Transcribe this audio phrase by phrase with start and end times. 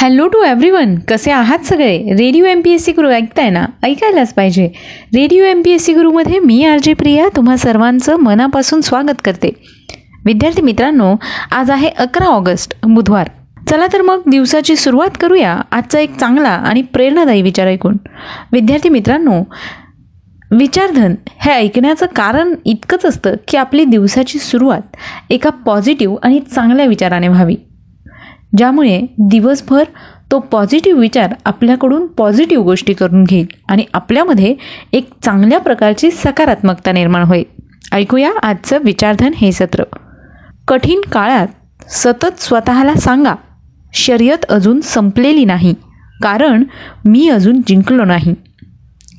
[0.00, 1.98] Hello to everyone कसे आहात सगळे?
[1.98, 3.66] Radio M P S C Guru ऐकताय ना?
[3.82, 4.66] ऐकायलाच पाहिजे.
[5.14, 9.50] Radio M P S C गुरुमध्ये मी आर जे प्रिया तुम्हा सर्वांचं मनापासून स्वागत करते.
[10.24, 11.16] विद्यार्थी मित्रांनो
[11.52, 13.28] आज आहे अकरा ऑगस्ट बुधवार.
[13.68, 15.60] चला तर मग दिवसाची सुरुवात करूया.
[15.72, 17.96] आजचा एक चांगला आणि प्रेरणादायी विचार ऐकून.
[18.52, 19.42] विद्यार्थी मित्रांनो
[20.50, 24.96] विचारधन हे ऐकण्याचं कारण इतकंच असतं की आपली दिवसाची सुरुवात
[25.30, 27.56] एका पॉझिटिव्ह आणि चांगल्या विचाराने व्हावी.
[28.52, 29.84] ज्यामुळे दिवसभर
[30.30, 34.54] तो पॉझिटिव्ह विचार आपल्याकडून पॉझिटिव्ह गोष्टी करून घेईल आणि आपल्यामध्ये
[34.92, 37.44] एक चांगल्या प्रकारची सकारात्मकता निर्माण होईल.
[37.92, 39.82] ऐकूया आजचं विचारधन हे सत्र.
[40.68, 43.34] कठीण काळात सतत स्वतःला सांगा
[43.94, 45.74] शर्यत अजून संपलेली नाही
[46.22, 46.64] कारण
[47.04, 48.34] मी अजून जिंकलो नाही.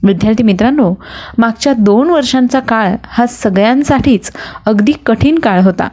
[0.04, 0.94] विद्यार्थी मित्रांनो
[1.38, 4.32] मागच्या दोन वर्षांचा काळ हा सगळ्यांसाठीच
[4.66, 5.88] अगदी कठीण काळ होता.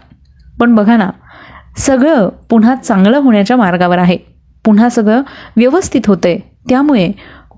[0.61, 1.11] पण बघा ना
[1.77, 4.19] सगळं पुन्हा चांगलं होण्याच्या मार्गावर आहे.
[4.65, 5.23] पुन्हा सगळं
[5.57, 7.13] व्यवस्थित होतं आहे त्यामुळे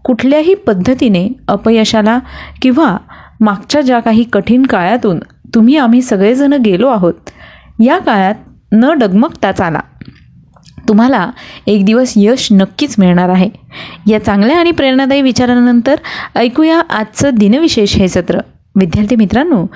[0.05, 2.19] कुठल्याही पद्धतीने अपयशाला
[2.63, 2.97] किंवा
[3.41, 5.19] मागच्या ज्या काही कठीण काळातून
[5.55, 7.31] तुम्ही आम्ही सगळेजण गेलो आहोत
[7.81, 8.35] या काळात
[8.73, 9.81] न डगमगता चाला
[10.89, 11.31] तुम्हाला
[11.67, 13.49] एक दिवस यश नक्कीच मिळणार आहे.
[14.07, 15.95] या चांगल्या आणि प्रेरणादायी विचारानंतर
[16.37, 18.39] ऐकूया आजचं दिनविशेष हे सत्र.
[18.79, 19.67] विद्यार्थी मित्रांनो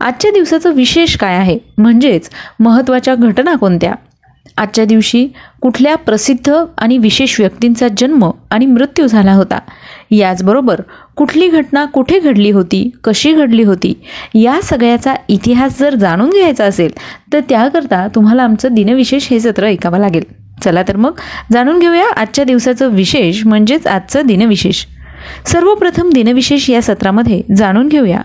[0.00, 1.58] आजच्या दिवसाचं विशेष काय आहे?
[1.78, 3.94] म्हणजेच महत्त्वाच्या घटना कोणत्या?
[4.56, 5.28] आजच्या दिवशी
[5.60, 9.58] कुठल्या प्रसिद्ध आणि विशेष व्यक्तींचा जन्म आणि मृत्यू झाला होता?
[10.10, 10.80] याचबरोबर
[11.16, 12.90] कुठली घटना कुठे घडली होती?
[13.04, 13.94] कशी घडली होती?
[14.34, 16.90] या सगळ्याचा इतिहास जर जाणून घ्यायचा असेल
[17.32, 20.22] तर त्याकरता तुम्हाला आमचं दिनविशेष हे सत्र ऐकावं लागेल.
[20.64, 21.18] चला तर मग
[21.52, 24.84] जाणून घेऊया आजच्या दिवसाचं विशेष म्हणजेच आजचं दिनविशेष.
[25.46, 28.20] सर्वप्रथम दिनविशेष या सत्रामध्ये जाणून घेऊया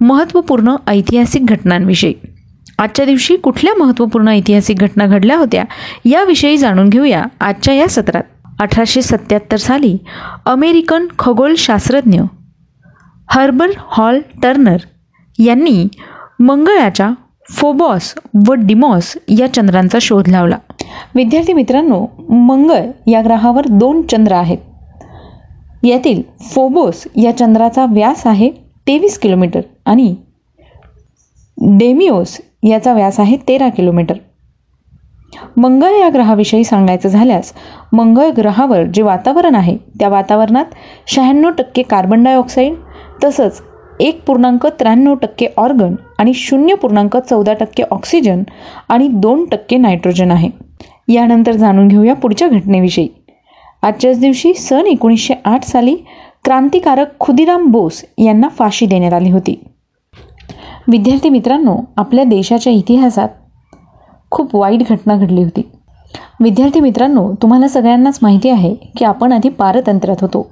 [0.00, 2.14] महत्त्वपूर्ण ऐतिहासिक घटनांविषयी.
[2.78, 5.64] आजच्या दिवशी कुठल्या महत्त्वपूर्ण ऐतिहासिक घटना घडल्या होत्या
[6.04, 8.22] याविषयी जाणून घेऊया आजच्या या सत्रात.
[8.60, 9.98] अठराशे सत्याहत्तर साली
[10.46, 12.20] अमेरिकन खगोलशास्त्रज्ञ
[13.30, 14.76] हर्बर हॉल टर्नर
[15.38, 15.88] यांनी
[16.40, 17.10] मंगळाच्या
[17.50, 18.14] फोबॉस
[18.48, 20.56] व डिमॉस या चंद्रांचा शोध लावला.
[21.14, 24.58] विद्यार्थी मित्रांनो मंगळ या ग्रहावर दोन चंद्र आहेत.
[25.82, 28.50] यातील फोबोस या चंद्राचा व्यास आहे
[28.86, 30.14] तेवीस किलोमीटर आणि
[31.58, 34.14] डेमिओस याचा व्यास आहे तेरा किलोमीटर.
[35.56, 37.52] मंगळ या ग्रहाविषयी सांगायचं झाल्यास
[37.92, 40.74] मंगळ ग्रहावर जे वातावरण आहे त्या वातावरणात
[41.06, 42.74] शहाण्णव टक्के कार्बन डायऑक्साईड
[43.24, 43.60] तसंच
[44.00, 48.42] एक पूर्णांक त्र्याण्णव टक्के ऑर्गन आणि शून्य पूर्णांक चौदा टक्के ऑक्सिजन
[48.88, 50.48] आणि दोन टक्के नायट्रोजन आहे.
[51.08, 53.08] यानंतर जाणून घेऊया पुढच्या घटनेविषयी.
[53.82, 55.96] आजच्याच दिवशी सन एकोणीसशे आठ साली
[56.44, 59.64] क्रांतिकारक खुदिराम बोस यांना फाशी देण्यात आली होती.
[60.88, 63.28] विद्यार्थी मित्रांनो आपल्या देशाच्या इतिहासात
[64.30, 65.70] खूप वाईट घटना घडली होती.
[66.40, 70.50] विद्यार्थी मित्रांनो तुम्हाला सगळ्यांनाच माहिती आहे की आपण आधी पारतंत्र्यात होतो.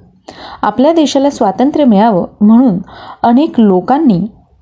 [0.61, 2.77] आपल्या देशाला स्वातंत्र्य मिळावं म्हणून
[3.23, 4.19] अनेक लोकांनी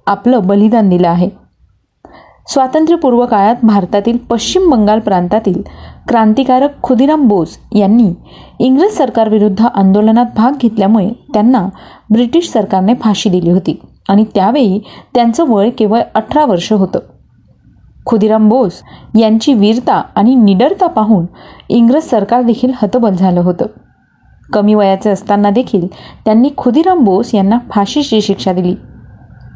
[0.08, 1.30] आपलं बलिदान दिलं आहे.
[2.50, 5.62] स्वातंत्र्यपूर्व काळात भारतातील पश्चिम बंगाल प्रांतातील
[6.08, 8.14] क्रांतिकारक खुदिराम बोस यांनी
[8.60, 11.68] इंग्रज सरकारविरुद्ध आंदोलनात भाग घेतल्यामुळे त्यांना
[12.12, 13.80] ब्रिटिश सरकारने फाशी दिली होती
[14.10, 14.80] आणि त्यावेळी
[15.16, 17.00] त्यांचं वय केवळ अठरा वर्ष होतं.
[18.06, 18.82] खुदिराम बोस
[19.20, 21.26] यांची वीरता आणि निडरता पाहून
[21.70, 23.66] इंग्रज सरकार देखील हतबल झालं होतं.
[24.54, 25.88] कमी वयाचे असताना देखील
[26.26, 28.76] त्यांनी खुदिराम बोस यांना फाशीची शिक्षा दिली.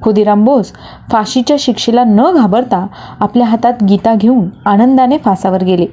[0.04, 0.74] खुदिराम बोस
[1.12, 2.88] फाशीच्या शिक्षेला न घाबरता
[3.20, 5.86] आपल्या हातात गीता घेऊन आनंदाने फासावर गेले.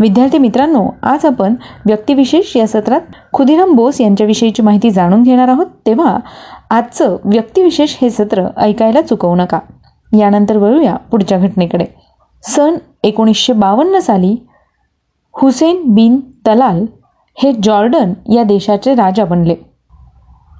[0.00, 1.54] विद्यार्थी मित्रांनो आज आपण
[1.86, 3.00] व्यक्तिविशेष या सत्रात
[3.32, 5.66] खुदिराम बोस यांच्याविषयीची माहिती जाणून घेणार आहोत.
[5.86, 6.18] तेव्हा
[6.70, 9.58] आजचं व्यक्तिविशेष हे सत्र ऐकायला चुकवू नका.
[10.18, 11.86] यानंतर वळूया पुढच्या घटनेकडे.
[12.42, 14.46] सन एकोणीसशे बावन्न साली
[15.34, 16.86] हुसेन बिन तलाल
[17.34, 19.54] हे जॉर्डन या देशाचे राजा बनले.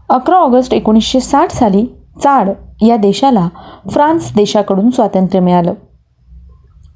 [0.08, 2.50] अकरा ऑगस्ट एकोणीसशे साठ साली चाड
[2.82, 3.48] या देशाला
[3.92, 5.74] फ्रान्स देशाकडून स्वातंत्र्य मिळालं.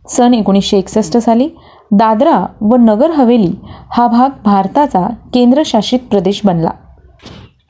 [0.09, 1.49] सन एकोणीसशे एकसष्ट साली
[1.91, 3.50] दादरा व नगर हवेली
[3.91, 6.70] हा भाग भारताचा केंद्रशासित प्रदेश बनला.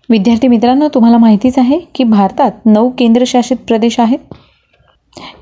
[0.08, 4.18] विद्यार्थी मित्रांनो तुम्हाला माहितीच आहे की भारतात नऊ केंद्रशासित प्रदेश आहेत.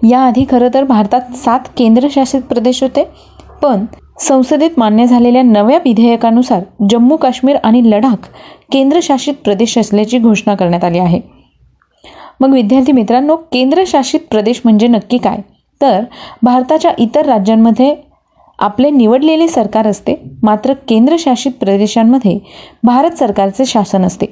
[0.08, 3.05] याआधी खरं तर भारतात सात केंद्रशासित प्रदेश होते
[3.62, 3.84] पण
[4.20, 8.29] संसदेत मान्य झालेल्या नव्या विधेयकानुसार जम्मू काश्मीर आणि लडाख
[8.73, 11.20] केंद्रशासित प्रदेश असल्याची घोषणा करण्यात आली आहे.
[12.40, 15.36] मग विद्यार्थी मित्रांनो केंद्रशासित प्रदेश म्हणजे नक्की काय?
[15.81, 16.02] तर
[16.42, 17.94] भारताच्या इतर राज्यांमध्ये
[18.58, 22.38] आपले निवडलेले सरकार असते मात्र केंद्रशासित प्रदेशांमध्ये
[22.84, 24.26] भारत सरकारचे शासन असते.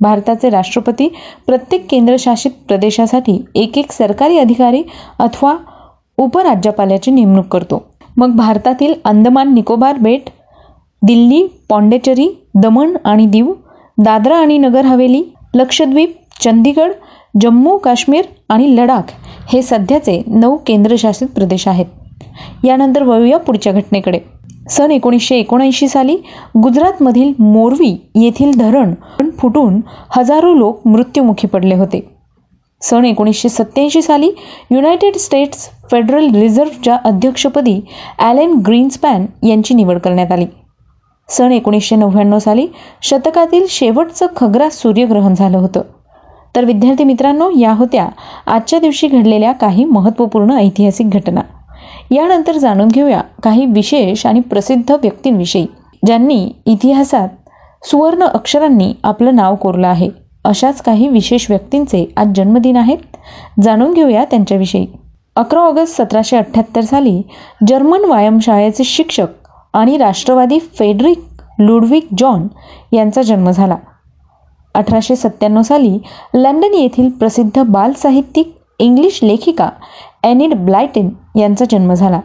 [0.00, 1.08] भारताचे राष्ट्रपती
[1.46, 4.82] प्रत्येक केंद्रशासित प्रदेशासाठी एक एक सरकारी अधिकारी
[5.18, 5.56] अथवा
[6.18, 7.82] उपराज्यपालाची नेमणूक करतो.
[8.16, 10.28] मग भारतातील अंदमान निकोबार बेट
[11.02, 13.52] दिल्ली पॉंडेचरी दमण आणि दीव
[13.98, 15.22] दादरा आणि नगर हवेली
[15.54, 16.92] लक्षद्वीप चंदीगड
[17.40, 19.12] जम्मू काश्मीर आणि लडाख
[19.52, 21.86] हे सध्याचे नऊ केंद्रशासित प्रदेश आहेत.
[22.64, 24.18] यानंतर वळूया पुढच्या घटनेकडे.
[24.70, 26.16] सन एकोणीसशे एकोणऐंशी साली
[26.62, 28.94] गुजरातमधील मोरवी येथील धरण
[29.38, 29.80] फुटून
[30.10, 32.00] हजारो लोक मृत्युमुखी पडले होते.
[32.82, 34.30] सन एकोणीसशे सत्याऐंशी साली
[34.70, 37.80] युनायटेड स्टेट्स फेडरल रिझर्व्हच्या अध्यक्षपदी
[38.18, 40.46] ॲलेन ग्रीनस्पॅन यांची निवड करण्यात आली.
[41.28, 42.66] सन एकोणीसशे नव्याण्णव साली
[43.02, 45.82] शतकातील शेवटचं खग्रास सूर्यग्रहण झालं होतं.
[46.58, 48.08] तर विद्यार्थी मित्रांनो या होत्या
[48.46, 51.40] आजच्या दिवशी घडलेल्या काही महत्त्वपूर्ण ऐतिहासिक घटना.
[52.10, 55.66] यानंतर जाणून घेऊया काही विशेष आणि प्रसिद्ध व्यक्तींविषयी
[56.06, 57.28] ज्यांनी इतिहासात
[57.82, 60.08] सुवर्ण अक्षरांनी आपलं नाव कोरलं आहे.
[60.44, 62.98] अशाच काही विशेष व्यक्तींचे आज जन्मदिन आहेत.
[63.62, 64.86] जाणून घेऊया त्यांच्याविषयी.
[65.36, 67.22] अकरा ऑगस्ट सतराशे अठ्ठ्याहत्तर साली
[67.68, 69.26] जर्मन व्यायामशाळेचे शिक्षक
[69.72, 71.20] आणि राष्ट्रवादी फेडरिक
[71.58, 72.46] लुडविक जॉन
[72.92, 73.76] यांचा जन्म झाला.
[74.78, 75.98] अठराशे सत्त्याण्णव साली
[76.34, 79.68] लंडन येथील प्रसिद्ध बालसाहित्यिक इंग्लिश लेखिका
[80.24, 82.20] एनिड ब्लायटेन यांचा जन्म झाला.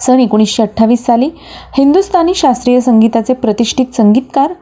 [0.00, 1.28] सन एकोणीसशे अठ्ठावीस साली
[1.78, 4.52] हिंदुस्थानी शास्त्रीय संगीताचे प्रतिष्ठित संगीतकार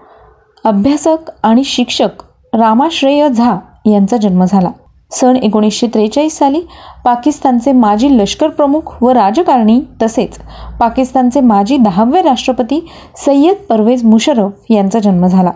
[0.64, 2.22] अभ्यासक आणि शिक्षक
[2.52, 3.56] रामाश्रेय झा
[3.86, 4.70] यांचा जन्म झाला.
[5.12, 6.60] सन एकोणीसशे त्रेचाळीस साली
[7.04, 10.38] पाकिस्तानचे माजी लष्कर प्रमुख व राजकारणी तसेच
[10.80, 12.80] पाकिस्तानचे माजी दहावे राष्ट्रपती
[13.16, 15.50] सय्यद परवेज मुशरफ यांचा जन्म झाला.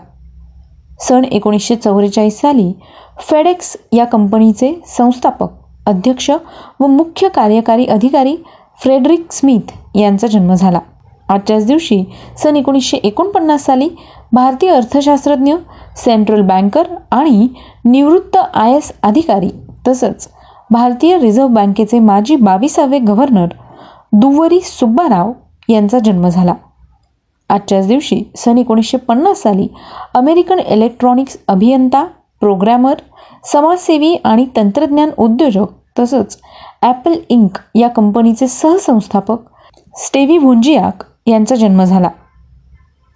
[0.99, 2.71] सन एकोणीसशे चौवेचाळीस साली
[3.29, 5.51] फेडेक्स या कंपनीचे संस्थापक
[5.87, 6.29] अध्यक्ष
[6.79, 8.35] व मुख्य कार्यकारी अधिकारी
[8.79, 10.79] फ्रेडरिक स्मिथ यांचा जन्म झाला.
[11.29, 12.03] आजच्याच दिवशी
[12.37, 13.89] सन एकोणीसशे एकोणपन्नास साली
[14.33, 15.53] भारतीय अर्थशास्त्रज्ञ
[15.97, 17.47] सेंट्रल बँकर आणि
[17.85, 19.49] निवृत्त आय एस अधिकारी
[19.87, 20.27] तसंच
[20.71, 23.53] भारतीय रिझर्व्ह बँकेचे माजी बावीसावे गव्हर्नर
[24.13, 25.31] दुवरी सुब्बाराव
[25.69, 26.53] यांचा जन्म झाला.
[27.49, 29.67] आजच्याच दिवशी सन एकोणीसशे पन्नास साली
[30.15, 32.03] अमेरिकन इलेक्ट्रॉनिक्स अभियंता
[32.41, 32.99] प्रोग्रॅमर
[33.51, 36.37] समाजसेवी आणि तंत्रज्ञान उद्योजक तसंच
[36.81, 39.41] ॲपल इंक या कंपनीचे सहसंस्थापक
[39.95, 42.09] स्टेवी भुंजियाक यांचा जन्म झाला.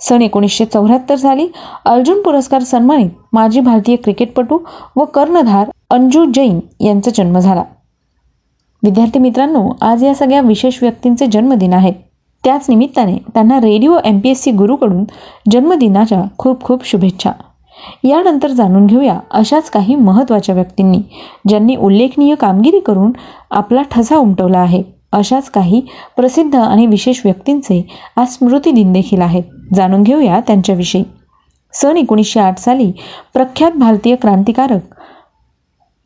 [0.01, 1.47] सन एकोणीसशे चौऱ्याहत्तर साली
[1.85, 4.57] अर्जुन पुरस्कार सन्मानित माजी भारतीय क्रिकेटपटू
[4.95, 7.63] व कर्णधार अंजू जैन यांचा जन्म झाला.
[8.83, 11.93] विद्यार्थी मित्रांनो आज या सगळ्या विशेष व्यक्तींचे जन्मदिन आहेत
[12.43, 15.03] त्याच निमित्ताने त्यांना radio M P S C गुरुकडून
[15.51, 17.31] जन्मदिनाच्या खूप खूप शुभेच्छा.
[18.03, 21.01] यानंतर जाणून घेऊया अशाच काही महत्त्वाच्या व्यक्तींनी
[21.47, 23.11] ज्यांनी उल्लेखनीय कामगिरी करून
[23.51, 24.83] आपला ठसा उमटवला आहे.
[25.11, 25.81] अशाच काही
[26.17, 29.43] प्रसिद्ध आणि विशेष व्यक्तींचे आज स्मृती दिन देखील आहेत.
[29.73, 31.03] जाणून घेऊया त्यांच्याविषयी.
[31.73, 32.91] सन एकोणीसशे आठ साली
[33.33, 34.93] प्रख्यात भारतीय क्रांतिकारक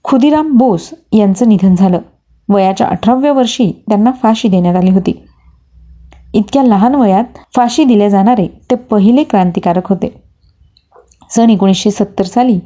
[0.03, 2.00] खुदिराम बोस यांचं निधन झालं.
[2.50, 5.24] वयाच्या अठराव्या वर्षी त्यांना फाशी देण्यात आली होती.
[6.33, 7.24] इतक्या लहान वयात
[7.56, 10.13] फाशी दिले जाणारे ते पहिले क्रांतिकारक होते.
[11.31, 12.59] सन एकोणीसशे सत्तर साली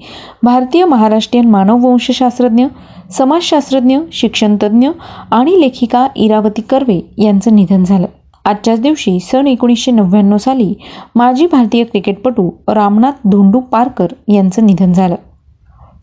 [0.43, 2.65] भारतीय महाराष्ट्रीयन मानववंशशास्त्रज्ञ
[3.11, 4.89] समाजशास्त्रज्ञ शिक्षणतज्ज्ञ
[5.31, 8.05] आणि लेखिका इरावती कर्वे यांचं निधन झालं.
[8.45, 10.73] आजच्याच दिवशी सन एकोणीसशे नव्याण्णव साली
[11.15, 15.15] माजी भारतीय क्रिकेटपटू रामनाथ धोंडू पारकर यांचं निधन झालं.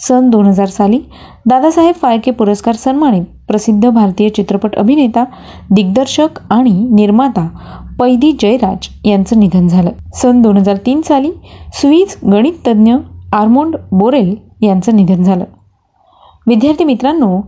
[0.08, 0.98] सन दोन हजार साली
[1.46, 5.24] दादासाहेब फाळके पुरस्कार सन्मानित प्रसिद्ध भारतीय चित्रपट अभिनेता
[5.70, 7.48] दिग्दर्शक आणि निर्माता
[7.98, 9.90] पैदी जयराज यांचं निधन झालं.
[10.14, 11.30] सन दोन हजार तीन साली
[11.80, 12.94] स्वीज गणिततज्ञ
[13.32, 15.44] आर्मोंड बोरेल यांचं निधन झालं.
[16.46, 17.40] विद्यार्थी मित्रांनो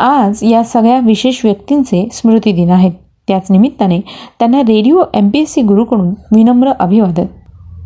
[0.00, 2.92] आज या सगळ्या विशेष व्यक्तींचे स्मृती दिन आहेत.
[3.28, 4.00] त्याच निमित्ताने
[4.38, 7.26] त्यांना radio M P S C गुरुकडून विनम्र अभिवादन.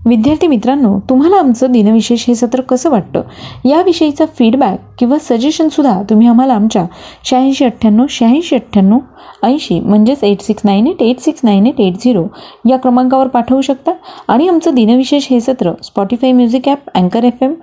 [0.06, 3.23] विद्यार्थी मित्रांनो तुम्हाला आमचं दिनविशेष हे सत्र कसं वाटतं?
[3.64, 6.85] याविषयीचा फीडबॅक किंवा सजेशनसुद्धा तुम्ही आम्हाला आमच्या
[7.25, 8.99] शहाऐंशी अठ्ठ्याण्णव शहाऐंशी अठ्ठ्याण्णव
[9.42, 12.25] ऐंशी म्हणजेच eight six nine eight eight six nine eight eight zero
[12.68, 13.90] या क्रमांकावर पाठवू शकता.
[14.28, 17.54] आणि आमचं दिनविशेष हे सत्र स्पॉटीफाय म्युझिक ॲप अँकर एफ एम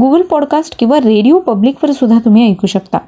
[0.00, 2.98] गुगल पॉडकास्ट किंवा रेडिओ पब्लिकवर सुद्धा तुम्ही ऐकू शकता.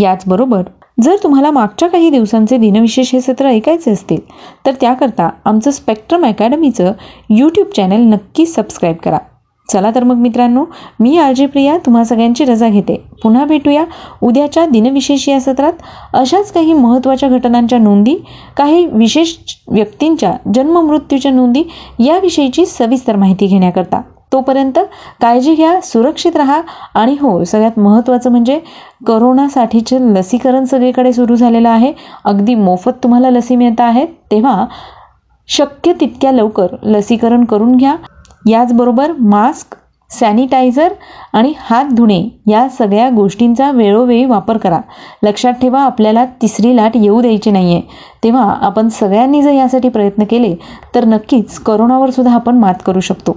[0.00, 0.62] याचबरोबर
[0.98, 4.20] जर तुम्हाला मागच्या काही दिवसांचे दिनविशेष हे सत्र ऐकायचे असतील
[4.66, 6.92] तर त्याकरता आमचं स्पेक्ट्रम अकॅडमीचं
[7.30, 9.18] यूट्यूब चॅनल नक्की सबस्क्राईब करा.
[9.72, 10.64] चला तर मग मित्रांनो
[11.00, 12.94] मी आरजे प्रिया तुम्हा सगळ्यांची रजा घेते.
[13.22, 13.84] पुन्हा भेटूया
[14.22, 15.72] उद्याच्या दिनविशेष या सत्रात.
[16.14, 18.14] अशाच काही महत्त्वाच्या घटनांच्या नोंदी
[18.56, 19.34] काही विशेष
[19.68, 21.62] व्यक्तींच्या जन्ममृत्यूच्या नोंदी
[22.00, 24.00] याविषयीची सविस्तर माहिती घेण्याकरता.
[24.32, 24.78] तोपर्यंत
[25.20, 26.60] काळजी घ्या सुरक्षित राहा.
[26.94, 28.60] आणि हो सगळ्यात महत्त्वाचं म्हणजे
[29.06, 31.92] करोनासाठीचे लसीकरण सगळीकडे सुरू झालेलं आहे.
[32.24, 34.06] अगदी मोफत तुम्हाला लसी मिळत आहेत.
[34.30, 34.64] तेव्हा
[35.48, 37.96] शक्य तितक्या लवकर लसीकरण करून घ्या.
[38.48, 39.74] याचबरोबर मास्क
[40.10, 40.92] सॅनिटायझर
[41.32, 44.78] आणि हात धुणे या सगळ्या गोष्टींचा वेळोवेळी वापर करा.
[45.22, 47.82] लक्षात ठेवा आपल्याला तिसरी लाट येऊ द्यायची नाही आहे
[48.24, 50.54] तेव्हा आपण सगळ्यांनी जर यासाठी प्रयत्न केले
[50.94, 53.36] तर नक्कीच करोनावर सुद्धा आपण मात करू शकतो.